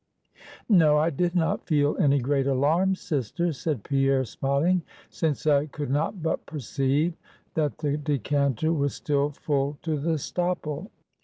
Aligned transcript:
"No, 0.67 0.97
I 0.97 1.11
did 1.11 1.35
not 1.35 1.67
feel 1.67 1.95
any 1.99 2.17
great 2.17 2.47
alarm, 2.47 2.95
sister," 2.95 3.53
said 3.53 3.83
Pierre, 3.83 4.25
smiling, 4.25 4.81
"since 5.11 5.45
I 5.45 5.67
could 5.67 5.91
not 5.91 6.23
but 6.23 6.43
perceive 6.47 7.13
that 7.53 7.77
the 7.77 7.97
decanter 7.97 8.73
was 8.73 8.95
still 8.95 9.29
full 9.29 9.77
to 9.83 9.99
the 9.99 10.17
stopple." 10.17 10.89